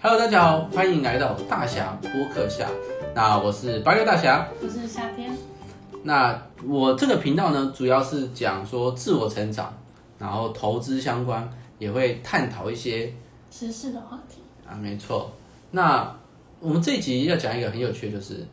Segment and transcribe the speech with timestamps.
[0.00, 2.68] Hello，大家好，欢迎来到大侠播客下。
[3.16, 5.36] 那我是八月大侠，我是夏天。
[6.04, 9.76] 那我这个频道呢，主要是讲说自我成长，
[10.16, 11.50] 然后投资相关，
[11.80, 13.12] 也会探讨一些
[13.50, 14.72] 时事的话题啊。
[14.76, 15.32] 没错。
[15.72, 16.16] 那
[16.60, 18.46] 我们这一集要讲一个很有趣的，就是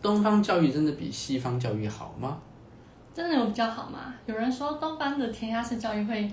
[0.00, 2.38] 东方教育真的比西方教育好吗？
[3.14, 4.14] 真的有比较好吗？
[4.24, 6.32] 有人说东方的填鸭式教育会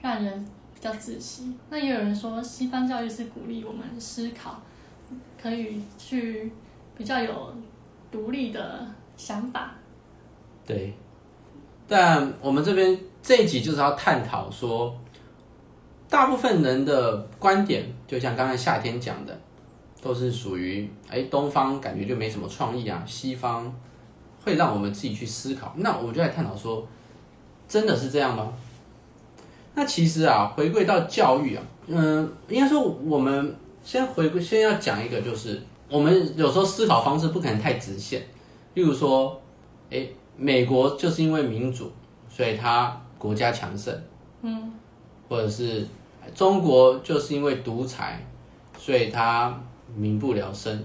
[0.00, 0.50] 让人比
[0.86, 4.62] 较自习，那也有人说西方教育是鼓励我们思考，
[5.40, 6.52] 可以去
[6.96, 7.52] 比较有
[8.10, 8.86] 独立的
[9.16, 9.74] 想法。
[10.64, 10.94] 对，
[11.88, 14.96] 但我们这边这一集就是要探讨说，
[16.08, 19.36] 大部分人的观点，就像刚才夏天讲的，
[20.00, 23.74] 都是属于哎，东方感觉就没什么创意啊，西方
[24.44, 25.72] 会让我们自己去思考。
[25.76, 26.86] 那我们就来探讨说，
[27.68, 28.52] 真的是这样吗？
[29.78, 33.54] 那其实啊，回归到教育啊，嗯，应该说我们
[33.84, 38.22] 先回归，先要讲一个，就是我们有时候思考方式不可能太直线。
[38.72, 39.38] 例如说，
[39.90, 41.92] 诶，美国就是因为民主，
[42.30, 43.94] 所以它国家强盛，
[44.40, 44.72] 嗯，
[45.28, 45.86] 或者是
[46.34, 48.26] 中国就是因为独裁，
[48.78, 49.54] 所以它
[49.94, 50.82] 民不聊生，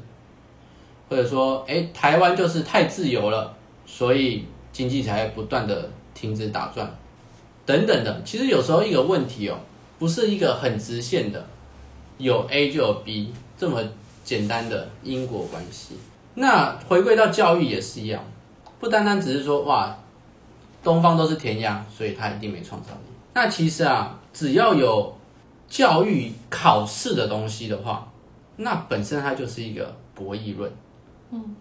[1.10, 3.56] 或者说，诶，台湾就是太自由了，
[3.86, 6.94] 所以经济才会不断的停止打转。
[7.72, 9.58] 等等的，其实有时候一个问题哦，
[9.98, 11.48] 不是一个很直线的，
[12.18, 13.82] 有 A 就有 B 这么
[14.26, 15.96] 简单的因果关系。
[16.34, 18.22] 那回归到教育也是一样，
[18.78, 19.98] 不单单只是说哇，
[20.84, 23.14] 东方都是填鸭，所以他一定没创造力。
[23.34, 25.16] 那其实啊，只要有
[25.70, 28.12] 教育考试的东西的话，
[28.58, 30.70] 那本身它就是一个博弈论。
[31.32, 31.56] 嗯，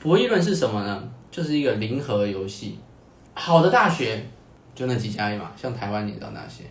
[0.00, 1.08] 博弈论是什么呢？
[1.30, 2.80] 就是一个零和游戏。
[3.34, 4.26] 好的大学。
[4.78, 6.62] 就那几家嘛，像台湾你知道哪些？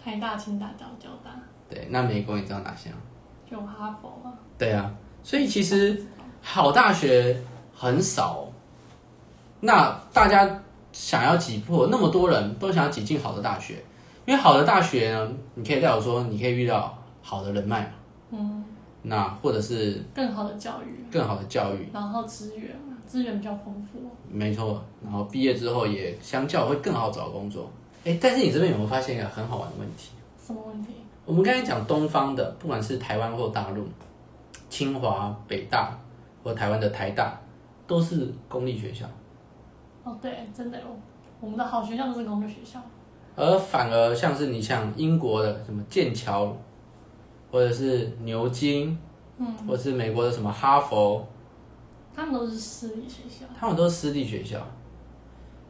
[0.00, 1.32] 台大、清大、交交大。
[1.68, 2.90] 对，那美国你知道哪些？
[3.50, 4.32] 就哈佛嘛。
[4.56, 4.88] 对啊，
[5.20, 6.00] 所以其实
[6.40, 7.36] 好大学
[7.74, 8.46] 很少。
[9.58, 10.48] 那大家
[10.92, 13.82] 想要挤破，那么多人都想要挤进好的大学，
[14.26, 17.92] 因为好的大学呢，你可以代表说，你可以遇到好的人脉嘛。
[18.30, 18.64] 嗯。
[19.02, 22.70] 那或者是更好的教育，更好的教育，然后资源。
[23.06, 23.98] 资源比较丰富，
[24.28, 24.82] 没错。
[25.02, 27.70] 然后毕业之后也相较会更好找工作。
[28.04, 30.10] 哎，但是你这边有没有发现一个很好玩的问题？
[30.44, 30.92] 什么问题？
[31.24, 33.86] 我们刚才讲东方的，不管是台湾或大陆，
[34.68, 35.98] 清华、北大
[36.42, 37.40] 或台湾的台大，
[37.86, 39.06] 都是公立学校。
[40.02, 40.84] 哦，对，真的有，
[41.40, 42.78] 我们的好学校都是公立学校。
[43.36, 46.54] 而反而像是你像英国的什么剑桥，
[47.50, 48.98] 或者是牛津，
[49.38, 51.26] 嗯，或者是美国的什么哈佛。
[52.14, 54.64] 他们都是私立学校，他们都是私立学校，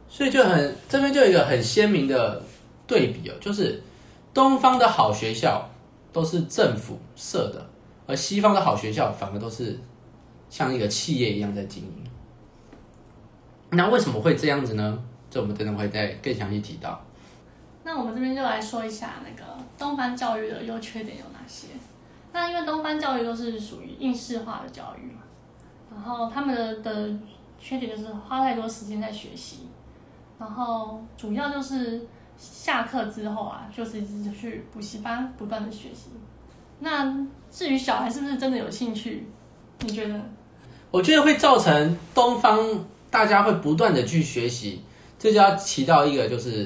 [0.07, 2.41] 所以就很这边就有一个很鲜明的
[2.85, 3.81] 对比哦，就是
[4.33, 5.67] 东方的好学校
[6.13, 7.65] 都是政府设的，
[8.05, 9.79] 而西方的好学校反而都是
[10.49, 12.03] 像一个企业一样在经营。
[13.71, 15.03] 那为什么会这样子呢？
[15.29, 17.03] 这我们等等会再更详细提到。
[17.83, 21.67] 那我们这边就来说一下那个东方教育的优缺点有哪些。
[22.31, 25.14] 那因为东方教育都是属于应试化的教育嘛。
[25.95, 27.09] 然后他们的的
[27.57, 29.67] 缺点就是花太多时间在学习，
[30.37, 32.05] 然后主要就是
[32.37, 36.09] 下课之后啊，就是一直去补习班不断的学习。
[36.79, 39.25] 那至于小孩是不是真的有兴趣，
[39.79, 40.19] 你觉得？
[40.91, 42.59] 我觉得会造成东方
[43.09, 44.81] 大家会不断的去学习，
[45.17, 46.65] 这就要提到一个就是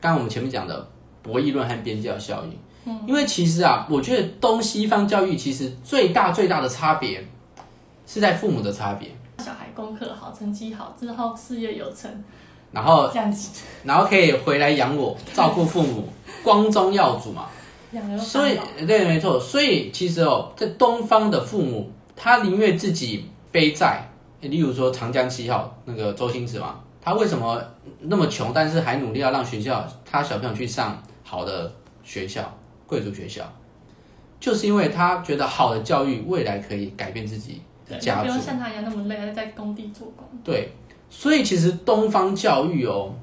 [0.00, 0.86] 刚刚我们前面讲的
[1.22, 2.58] 博弈论和边界效应。
[2.86, 7.24] 嗯，因为其实啊，我觉得东西方教育其实最大最大的差别。
[8.06, 12.10] 是在父母的差别，小孩功课好，成绩好之后事业有成，
[12.72, 16.08] 然后这样子，然后可以回来养我，照顾父母，
[16.44, 17.46] 光宗耀祖嘛。
[18.18, 19.38] 所以对，没错。
[19.38, 24.08] 所以其实哦，在东方的父母，他宁愿自己背债。
[24.40, 27.62] 例如说长江七号那个周星驰嘛，他为什么
[28.00, 31.72] 那么穷，但是还努力要让学校他小朋友去上好的
[32.02, 32.52] 学校，
[32.86, 33.42] 贵族学校，
[34.38, 37.62] 就是因为他觉得好的教育未来可以改变自己。
[37.88, 40.26] 对，不用像他一样那么累，在工地做工。
[40.42, 40.72] 对，
[41.10, 43.14] 所以其实东方教育哦，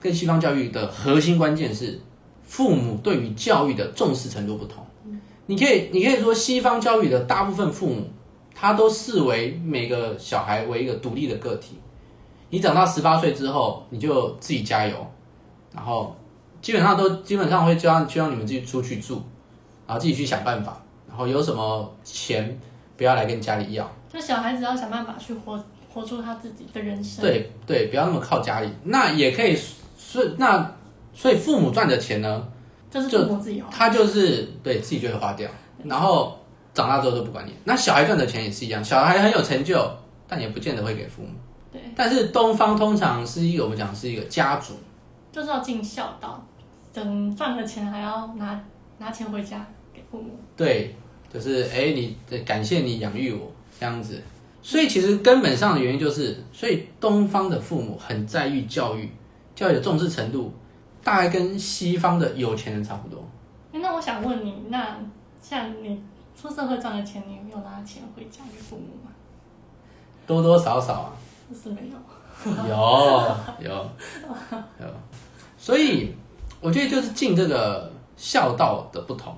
[0.00, 2.00] 跟西方教育的核心关键是
[2.42, 4.84] 父母对于教育的重视程度不同。
[5.04, 8.04] 嗯，你可以，你可以说西方教育的大部分父母，
[8.54, 11.78] 他都视为每个小孩为一个独立的个体。
[12.50, 15.06] 你长到十八岁之后，你就自己加油，
[15.74, 16.16] 然后
[16.62, 19.20] 基本上都基本上会教，就让你们自己出去住，
[19.86, 22.58] 然后自己去想办法，然后有什么钱
[22.98, 23.90] 不要来跟家里要。
[24.12, 27.22] 就小孩子要想办法去活活出他自己的人生。
[27.22, 28.68] 对对，不要那么靠家里。
[28.84, 29.56] 那也可以，
[29.96, 30.74] 是那
[31.14, 32.46] 所以父母赚的钱呢，
[32.90, 35.48] 就是父母自己花，他就是对自己就会花掉。
[35.84, 36.36] 然后
[36.74, 37.54] 长大之后都不管你。
[37.64, 39.88] 那小孩赚的钱也是一样，小孩很有成就，
[40.26, 41.28] 但也不见得会给父母。
[41.70, 41.80] 对。
[41.94, 44.74] 但是东方通常是一个我们讲是一个家族，
[45.30, 46.44] 就是要尽孝道，
[46.92, 48.60] 等赚了钱还要拿
[48.98, 50.30] 拿钱回家给父母。
[50.56, 50.96] 对，
[51.32, 54.22] 就是哎，你感谢你养育我这样子。
[54.62, 59.10] 所以其实根本上的原因就是，所以东方的父母很在意教育，
[59.54, 60.52] 教育的重视程度，
[61.02, 63.24] 大概跟西方的有钱人差不多。
[63.72, 64.98] 那我想问你，那
[65.40, 66.02] 像你
[66.38, 69.10] 出社会赚的钱，你有没有拿钱回家给父母吗？
[70.26, 71.12] 多多少少啊。
[71.54, 71.96] 是没有。
[72.68, 73.70] 有有
[74.80, 74.86] 有。
[75.56, 76.14] 所以
[76.60, 79.36] 我觉得就是尽这个孝道的不同，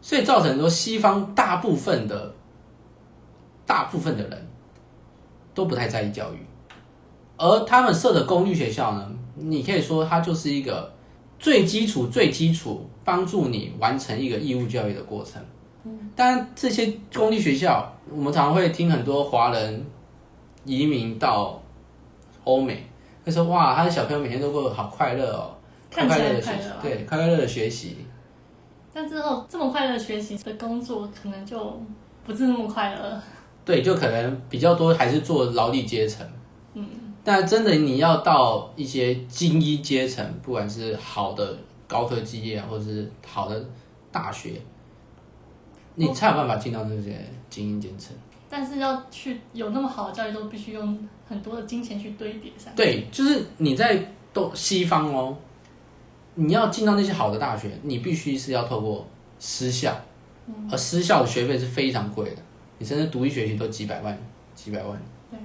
[0.00, 2.34] 所以造成说西方大部分的
[3.66, 4.46] 大部分的人。
[5.52, 6.38] 都不太在意教育，
[7.36, 10.90] 而他们设的公立学校呢，你可以说它就是一个
[11.40, 15.42] 最基础、最基础，帮助你完成一个义务教育的过程。
[15.82, 19.84] 嗯，当然这些公立学校，我们常常会听很多华人
[20.64, 21.60] 移民到
[22.44, 22.86] 欧美，
[23.24, 25.50] 会说：“哇，他的小朋友每天都过得好快乐哦，
[25.92, 27.96] 快快乐的学习，对，快快乐的学习。”
[28.92, 31.80] 但之后这么快乐的学习的工作，可能就
[32.24, 33.22] 不是那么快乐。
[33.64, 36.26] 对，就可能比较多还是做劳力阶层，
[36.74, 36.88] 嗯，
[37.22, 41.56] 但真的你要到一些精英阶层，不管是好的
[41.86, 43.64] 高科技业，或者是好的
[44.10, 44.60] 大学，
[45.94, 48.16] 你才有办法进到那些精英阶层。
[48.48, 50.98] 但是要去有那么好的教育，都必须用
[51.28, 52.72] 很多的金钱去堆叠上。
[52.74, 55.36] 对，就是你在东西方哦，
[56.34, 59.06] 你要进到那些好的大学，你必须是要透过
[59.38, 59.94] 私校，
[60.70, 62.36] 而私校的学费是非常贵的。
[62.78, 64.18] 你甚至读一学期都几百万，
[64.54, 64.98] 几百万。
[65.30, 65.38] 对，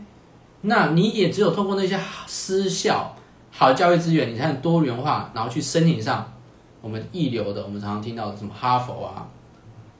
[0.62, 3.14] 那你也只有透过那些私校
[3.52, 6.34] 好的教育资源，你才能多元化，然后去申请上
[6.82, 9.28] 我们一流的，我们常常听到的什么哈佛啊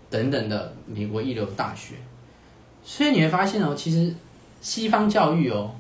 [0.10, 1.96] 等等的美国一流的大学。
[2.84, 4.16] 所以你会发现哦，其实
[4.62, 5.72] 西方教育哦，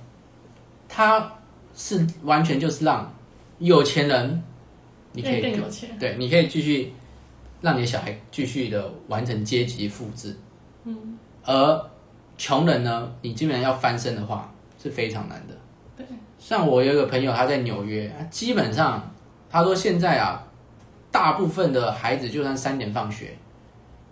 [0.89, 1.33] 它
[1.75, 3.13] 是完全就是让
[3.59, 4.43] 有钱人
[5.15, 6.94] 你可以更有钱，对，你可以继续
[7.62, 10.35] 让你的小孩继续的完成阶级复制。
[10.83, 11.17] 嗯。
[11.44, 11.89] 而
[12.38, 15.56] 穷人呢，你基本上要翻身的话是非常难的。
[15.95, 16.06] 对，
[16.38, 19.13] 像我有一个朋友，他在纽约，基本上
[19.50, 20.44] 他说现在啊，
[21.12, 23.38] 大部分的孩子就算三点放学，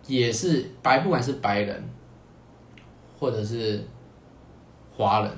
[0.08, 1.84] 也是白，不管是白人
[3.20, 3.84] 或者是
[4.96, 5.32] 华人，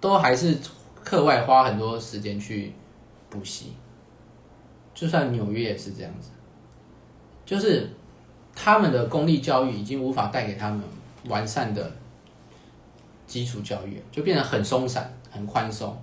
[0.00, 0.56] 都还是
[1.04, 2.72] 课外花很多时间去
[3.28, 3.72] 补习。
[5.00, 6.30] 就算纽约也是这样子，
[7.46, 7.88] 就是
[8.54, 10.80] 他们的公立教育已经无法带给他们。
[11.28, 11.92] 完善的
[13.26, 15.94] 基础教育就变得很松散、很宽松，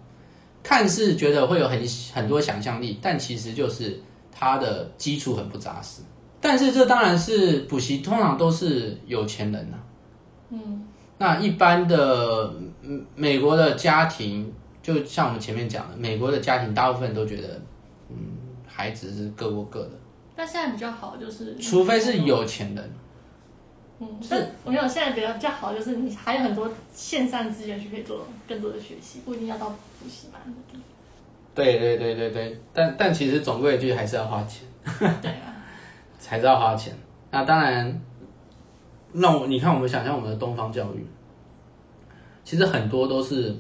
[0.62, 1.82] 看似觉得会有很
[2.14, 4.00] 很多想象力，但其实就是
[4.32, 6.04] 它的基础很不扎实。
[6.40, 9.78] 但是这当然是补习，通常都是有钱人呐、
[10.52, 10.86] 嗯，
[11.18, 12.54] 那一般的
[13.16, 14.54] 美国的家庭，
[14.84, 17.60] 就像我们前面讲的，美国的家庭大部分都觉得，
[18.12, 18.37] 嗯，
[18.78, 19.92] 孩子是各过各的。
[20.36, 22.92] 但现在比较好就是，除非是有钱人。
[24.00, 30.82] 嗯，但我没有，现在比较比较好，就是你还有很多线上资源去可以做更多的学习，不一定要到补习班的地方。
[31.56, 34.68] 对对对对对，但但其实总归一句还是要花钱。
[35.20, 35.56] 对啊，
[36.20, 36.94] 才知道花钱。
[37.32, 38.00] 那当然，
[39.14, 41.04] 那我你看，我们想象我们的东方教育，
[42.44, 43.56] 其实很多都是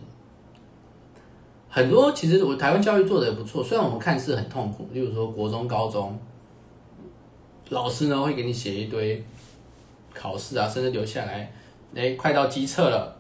[1.78, 6.20] 很多，其实我台湾教育做的也不错，虽然我们看似很痛苦，例如说国中、高中，
[7.70, 9.24] 老师呢会给你写一堆。
[10.12, 11.54] 考试啊，甚至留下来，
[11.94, 13.16] 哎，快到基测了，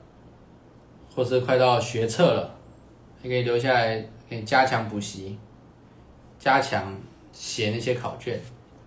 [1.16, 2.56] 或是快到学测了，
[3.22, 5.38] 还可以留下来给你加强补习，
[6.40, 6.92] 加强
[7.32, 8.42] 写那些考卷，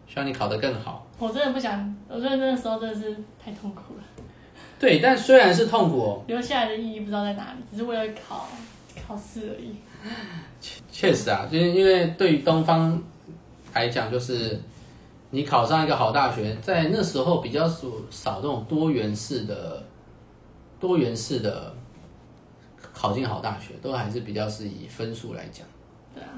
[0.09, 1.07] 希望你考得更好。
[1.21, 4.03] 我真的不想，我觉得那个时候真的是太痛苦了。
[4.81, 8.49] 对，但虽然是痛苦哦，留下来的意义不知道在哪里，只是为了考
[9.11, 9.75] 考试而已。
[10.91, 13.03] 确实啊，就是因为对于东方
[13.75, 14.59] 来讲，就是。
[15.33, 19.81] 你考上一个好大学，在那时候比较少少这种多元式的、
[20.81, 21.73] 多元式的
[22.93, 25.65] 考进好大学，都还是比较是以分数来讲。
[26.13, 26.31] 对啊，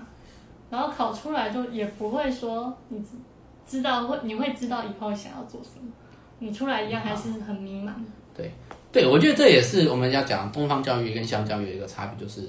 [0.68, 3.02] 然后考出来就也不会说你
[3.66, 5.90] 知道会你会知道以后想要做什么，
[6.40, 7.92] 你出来一样还是很迷茫。
[8.36, 8.52] 对
[8.92, 12.46] 对，我觉得这也是我们要讲东方教育跟西方教育的一个差别，就是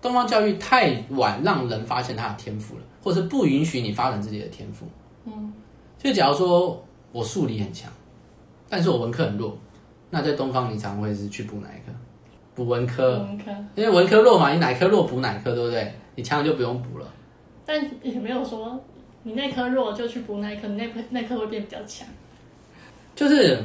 [0.00, 4.86] 东方教育太晚让人发现他的天赋了，或是不允许你发展自己的天赋。
[5.24, 5.52] 嗯。
[5.98, 7.90] 就假如说我数理很强，
[8.68, 9.56] 但是我文科很弱，
[10.10, 11.92] 那在东方你常会是去补哪一科？
[12.54, 13.18] 补文科。
[13.20, 13.50] 文科。
[13.74, 15.92] 因为文科弱嘛，你哪科弱补哪科，对不对？
[16.14, 17.08] 你强就不用补了。
[17.64, 18.78] 但也没有说
[19.24, 22.06] 你那科弱就去补那科，你那科那科会变比较强。
[23.14, 23.58] 就是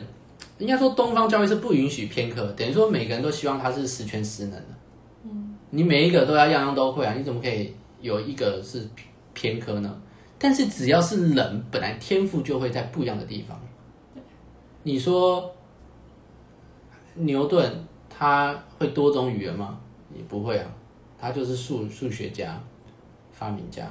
[0.58, 4.66] 应该说东方教育是不允许偏科，等于说每个人都希望他是十全十能的。
[5.72, 8.88] 你每一个都要样样都会啊，你怎么可以有一个是
[9.34, 10.02] 偏科呢？
[10.38, 13.60] 但是只要是人，本来天赋就会在不一样的地方。
[14.84, 15.54] 你说
[17.16, 17.72] 牛顿
[18.10, 19.80] 他会多种语言吗？
[20.14, 20.70] 也不会啊，
[21.18, 22.62] 他就是数数学家、
[23.32, 23.90] 发明家，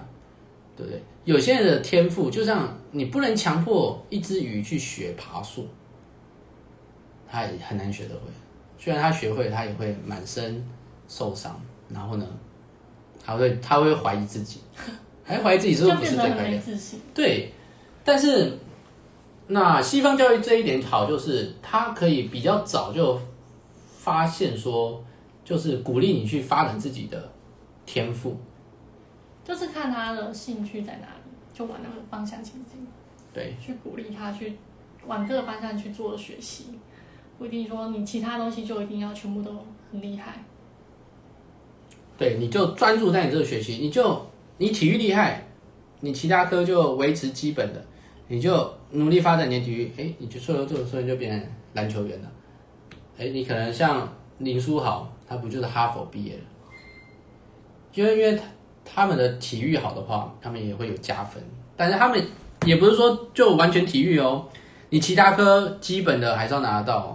[0.76, 1.02] 对不对？
[1.24, 5.66] 有些人的天赋，就像你不能强迫一只鱼去学爬树，
[7.26, 8.22] 他也很难学得会。
[8.76, 10.66] 虽然他学会，他也会满身
[11.10, 12.26] 受伤，然后呢，
[13.26, 14.60] 他会他会怀疑自己，
[15.24, 16.60] 还 怀疑自己是不是不是最快的？
[17.12, 17.52] 对，
[18.04, 18.56] 但是。
[19.52, 23.20] 那西方教育这一点好，就是他可以比较早就
[23.98, 25.02] 发现说，
[25.44, 27.32] 就是鼓励你去发展自己的
[27.84, 28.36] 天赋，
[29.42, 32.86] 就是看他的兴趣在哪里，就往那个方向前进。
[33.34, 34.56] 对，去鼓励他去
[35.04, 36.66] 往这个方向去做学习，
[37.36, 39.50] 不一定说你其他东西就一定要全部都
[39.90, 40.44] 很厉害。
[42.20, 44.26] 对，你就专注在你这个学习，你就
[44.58, 45.42] 你体育厉害，
[46.00, 47.82] 你其他科就维持基本的。
[48.28, 52.30] 你就努力发展你的体育，哎，你就说这个时候就变成篮球员了。
[53.18, 56.40] 哎，你可能像林书豪，他不就是哈佛毕业的？
[57.94, 58.42] 因为因为他
[58.84, 61.42] 他们的体育好的话，他们也会有加分。
[61.74, 62.22] 但是他们
[62.66, 64.46] 也不是说就完全体育哦，
[64.90, 67.08] 你其他科基本的还是要拿得到哦，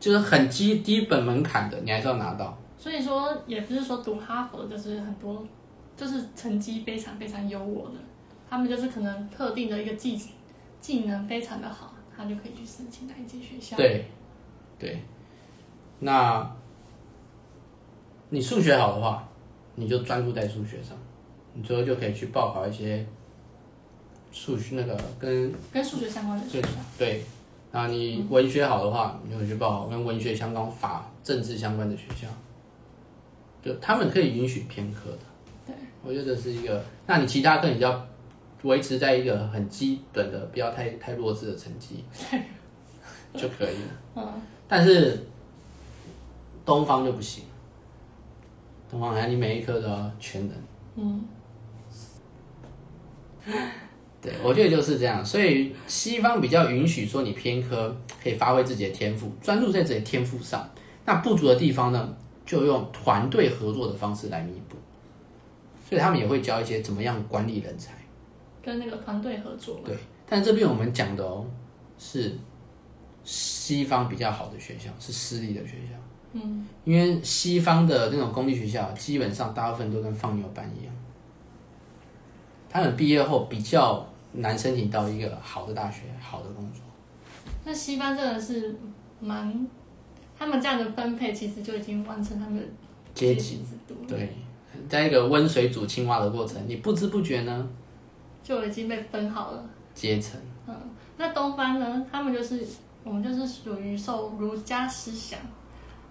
[0.00, 2.58] 就是很基基本门槛的，你还是要拿到。
[2.86, 5.44] 所以说，也不是说读哈佛就是很多，
[5.96, 7.98] 就是成绩非常非常优渥的。
[8.48, 10.16] 他们就是可能特定的一个技
[10.80, 13.76] 技能非常的好，他就可以去申请哪一间学校。
[13.76, 14.04] 对，
[14.78, 15.02] 对。
[15.98, 16.48] 那
[18.28, 19.28] 你数学好的话，
[19.74, 20.96] 你就专注在数学上，
[21.54, 23.04] 你最后就可以去报考一些
[24.30, 26.68] 数学那个跟跟数学相关的学校。
[26.96, 27.24] 对。
[27.72, 32.28] 那你文学好的话，你就去报考跟文学相关、法、政治相关的学校。
[33.66, 35.18] 就他们可以允许偏科的。
[35.66, 35.74] 对。
[36.02, 38.06] 我觉得这是一个，那你其他科你就要。
[38.62, 42.02] 维持在一个很基本的，不要太太弱智的成绩
[43.34, 43.90] 就可以了。
[44.16, 44.32] 嗯，
[44.66, 45.24] 但是
[46.64, 47.44] 东方就不行，
[48.90, 50.56] 东方好像你每一科都要全能。
[50.96, 51.24] 嗯，
[54.20, 55.24] 对，我觉得就是这样。
[55.24, 60.68] 所以西方比较允许说你偏科可以发挥自己的天赋，专注在自己的天赋上。
[61.04, 62.16] 那不足的地方呢，
[62.46, 64.76] 就用团队合作的方式来弥补。
[65.86, 67.92] 所以他们也会教一些怎么样管理人才。
[68.62, 69.80] 跟那个团队合作。
[69.84, 69.94] 对，
[70.26, 71.46] 但这边我们讲的哦，
[71.98, 72.36] 是
[73.22, 75.94] 西方比较好的学校，是私立的学校。
[76.32, 80.94] 嗯，因为西方的那种公立学校，基本上大部分都跟放牛班一样，
[82.68, 86.82] 他们毕业后比较难申请到一个好的大学、好的工作。
[87.64, 88.76] 那西方真的是
[89.20, 89.66] 蛮，
[90.38, 92.62] 他们这样的分配其实就已经完成他们的
[93.14, 93.94] 阶级制度。
[94.06, 94.34] 对，
[94.88, 97.68] 在一个温水煮青蛙的过程，你不知不觉呢。
[98.42, 100.40] 就已经被分好了阶层。
[100.68, 100.74] 嗯，
[101.16, 102.06] 那东方呢？
[102.12, 102.64] 他们就是
[103.02, 105.40] 我们就是属于受儒家思想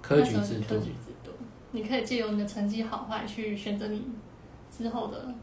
[0.01, 0.67] 科举制度。
[0.67, 1.31] 科举制度，
[1.71, 4.01] 你可以借由你的成绩好坏去选择你
[4.75, 5.33] 之后的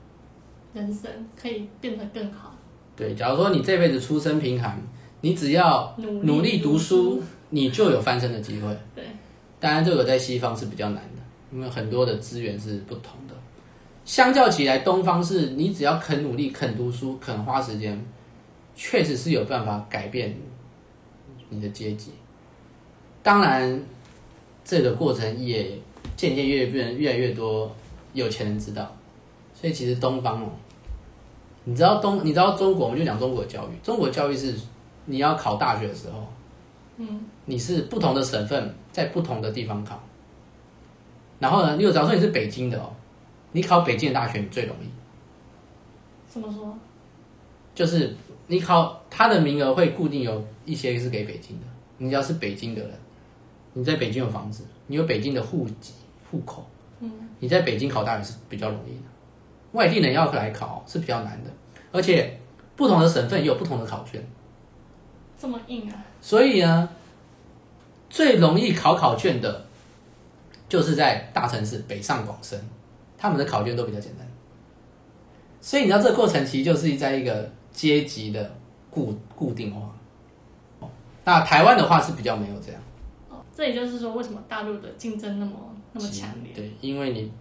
[0.74, 2.54] 人生，可以变得更好。
[2.94, 4.78] 对，假如说你这辈子出身贫寒，
[5.22, 7.22] 你只要努力读书，读书
[7.54, 8.74] 你就有翻身的机会。
[8.94, 9.04] 对，
[9.60, 13.34] 当然这个在西方是比较难的，因为很多的资源是不同的。
[14.04, 18.02] 相较起来，东方是你只要肯努力、肯读书、肯花时间，
[18.74, 20.34] 确实是有办法改变
[21.50, 22.12] 你的阶级。
[23.22, 23.80] 当然，
[24.64, 25.78] 这个过程也
[26.16, 27.70] 渐渐越变越来越多
[28.14, 28.96] 有钱人知道。
[29.54, 30.48] 所以，其实东方哦，
[31.64, 33.78] 你知道东，你知道中国，我们就讲中国的教育。
[33.84, 34.56] 中国教育是
[35.04, 36.26] 你要考大学的时候，
[37.02, 40.00] 嗯，你是不同的省份在不同的地方考。
[41.40, 42.92] 然后呢，你有假如说你是北京的哦。
[43.54, 44.88] 你考北京的大学，你最容易。
[46.26, 46.74] 怎么说？
[47.74, 48.16] 就是
[48.46, 51.66] 你考他的名额会固定有一些是给北京的。
[51.98, 52.90] 你要是北京的人，
[53.74, 55.92] 你在北京有房子，你有北京的户籍
[56.30, 56.64] 户口，
[57.00, 59.02] 嗯，你在北京考大学是比较容易的。
[59.72, 61.50] 外地人要来考是比较难的，
[61.92, 62.38] 而且
[62.76, 64.24] 不同的省份也有不同的考卷。
[65.42, 66.04] 这么硬啊！
[66.20, 66.88] 所以呢，
[68.08, 69.66] 最容易考考卷的，
[70.68, 72.62] 就是在大城市北上广深。
[73.18, 74.24] 他们的考卷都比较简单，
[75.60, 78.54] 所以你知道这个过程其实就是在一个阶级的
[78.88, 79.92] 固固定化。
[81.24, 82.80] 那台湾的话是比较没有这样。
[83.28, 85.52] 哦，这也就是说，为什么大陆的竞争那么
[85.92, 86.52] 那么强烈？
[86.54, 87.32] 对，因为你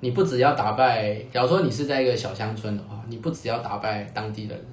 [0.00, 4.64] 你不只要打败，假如说你是在一个小乡村的话，你不只要打败当地的人，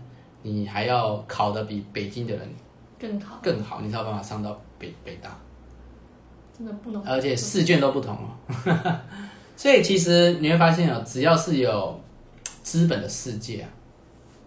[0.43, 2.47] 你还要考的比北京的人
[2.99, 5.35] 更好，更好，你才有办法上到北北大。
[6.55, 8.99] 真的不能，而且试卷都不同哦。
[9.57, 11.99] 所以其实你会发现哦，只要是有
[12.61, 13.69] 资本的世界啊，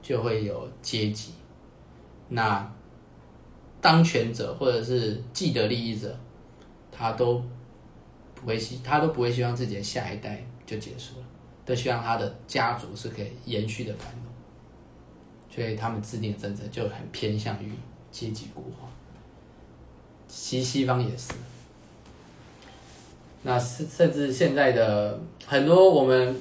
[0.00, 1.32] 就会有阶级。
[2.28, 2.72] 那
[3.80, 6.16] 当权者或者是既得利益者，
[6.92, 7.42] 他都
[8.34, 11.26] 不会希，他都不会希望自己的下一代就结束了，
[11.64, 14.25] 都希望他的家族是可以延续的繁荣。
[15.56, 17.72] 所以他们制定的政策就很偏向于
[18.12, 18.86] 阶级固化。
[20.28, 21.32] 西西方也是。
[23.42, 26.36] 那甚甚至现在的很多我们，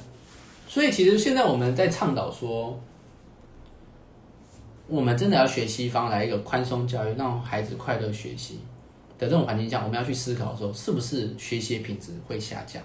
[0.67, 2.77] 所以其实现在我们在倡导说，
[4.87, 8.59] 我们真的要学西方来一个宽松教育，让孩子快乐学习
[9.17, 12.83] 的这种环境下，我们要去思考说，是不是学习品质会下降，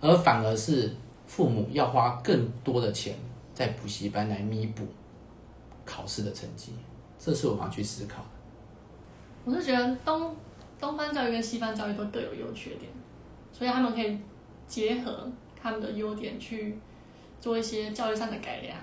[0.00, 0.92] 而反而是
[1.26, 3.14] 父母要花更多的钱
[3.54, 4.84] 在补习班来弥补
[5.90, 6.72] 考试的成绩，
[7.18, 8.28] 这是我们要去思考的。
[9.44, 10.36] 我是觉得东
[10.78, 12.90] 东方教育跟西方教育都各有优缺点。
[13.52, 14.16] 所以他们可以
[14.66, 15.28] 结合
[15.60, 16.78] 他们的优点去
[17.40, 18.74] 做一些教育上的改良，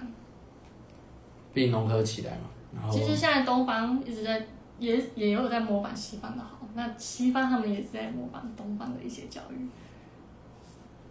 [1.53, 2.89] 并融合起来嘛。
[2.91, 4.45] 其实现在东方一直在
[4.77, 9.67] 也也有在模仿西方的好，那西方他们也是在模仿东方的一些教育。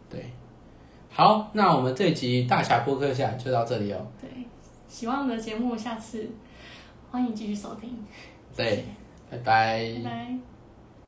[0.09, 0.31] 对，
[1.11, 4.07] 好，那我们这集大侠播客下就到这里哦。
[4.21, 4.31] 对，
[4.89, 6.31] 喜欢我们的节目，下次
[7.11, 8.05] 欢迎继续收听。
[8.57, 8.85] 对，
[9.31, 9.95] 拜拜。
[10.03, 10.56] 拜拜。